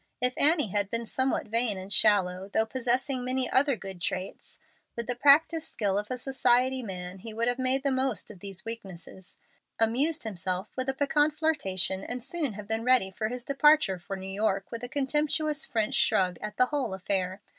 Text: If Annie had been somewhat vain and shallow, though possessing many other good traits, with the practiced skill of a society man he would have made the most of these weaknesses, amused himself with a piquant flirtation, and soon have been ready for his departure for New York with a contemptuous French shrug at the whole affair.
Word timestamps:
If 0.19 0.33
Annie 0.39 0.69
had 0.69 0.89
been 0.89 1.05
somewhat 1.05 1.45
vain 1.47 1.77
and 1.77 1.93
shallow, 1.93 2.49
though 2.51 2.65
possessing 2.65 3.23
many 3.23 3.47
other 3.47 3.75
good 3.75 4.01
traits, 4.01 4.57
with 4.95 5.05
the 5.05 5.13
practiced 5.15 5.71
skill 5.71 5.95
of 5.95 6.09
a 6.09 6.17
society 6.17 6.81
man 6.81 7.19
he 7.19 7.35
would 7.35 7.47
have 7.47 7.59
made 7.59 7.83
the 7.83 7.91
most 7.91 8.31
of 8.31 8.39
these 8.39 8.65
weaknesses, 8.65 9.37
amused 9.77 10.23
himself 10.23 10.71
with 10.75 10.89
a 10.89 10.95
piquant 10.95 11.35
flirtation, 11.35 12.03
and 12.03 12.23
soon 12.23 12.53
have 12.53 12.67
been 12.67 12.83
ready 12.83 13.11
for 13.11 13.27
his 13.27 13.43
departure 13.43 13.99
for 13.99 14.15
New 14.15 14.25
York 14.25 14.71
with 14.71 14.81
a 14.83 14.89
contemptuous 14.89 15.67
French 15.67 15.93
shrug 15.93 16.39
at 16.41 16.57
the 16.57 16.65
whole 16.65 16.95
affair. 16.95 17.41